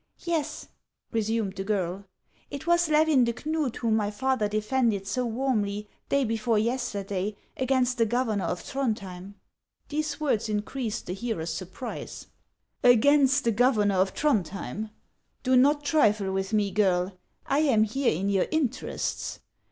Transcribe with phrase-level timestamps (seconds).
[0.21, 0.67] "Yes,"
[1.11, 2.05] resumed the girl;"
[2.49, 7.99] it was Levin de Knud whom my father defended so warmly, day before yesterday, against
[7.99, 9.35] the governor of Throndhjem."
[9.89, 12.25] These words increased her hearer's surprise."
[12.83, 14.89] Against the governor of Throndhjem!
[15.43, 17.15] Do not trifle with me, girl.
[17.45, 19.39] I am here in your interests.